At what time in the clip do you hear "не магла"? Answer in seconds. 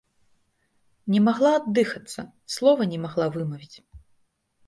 1.15-1.51, 2.93-3.27